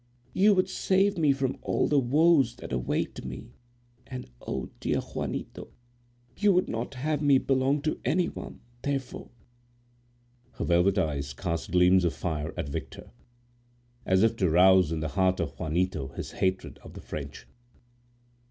You 0.33 0.55
would 0.55 0.67
save 0.67 1.15
me 1.19 1.31
from 1.31 1.59
all 1.61 1.87
the 1.87 1.99
woes 1.99 2.55
that 2.55 2.73
await 2.73 3.23
me—and, 3.23 4.31
oh! 4.41 4.71
dear 4.79 4.99
Juanito! 4.99 5.67
you 6.35 6.51
would 6.53 6.67
not 6.67 6.95
have 6.95 7.21
me 7.21 7.37
belong 7.37 7.83
to 7.83 7.99
any 8.03 8.27
one—therefore—" 8.27 9.29
Her 10.53 10.65
velvet 10.65 10.97
eyes 10.97 11.33
cast 11.33 11.69
gleams 11.73 12.03
of 12.03 12.15
fire 12.15 12.51
at 12.57 12.67
Victor, 12.67 13.11
as 14.03 14.23
if 14.23 14.35
to 14.37 14.49
rouse 14.49 14.91
in 14.91 15.01
the 15.01 15.09
heart 15.09 15.39
of 15.39 15.59
Juanito 15.59 16.07
his 16.07 16.31
hatred 16.31 16.79
of 16.81 16.95
the 16.95 17.01
French. 17.01 17.45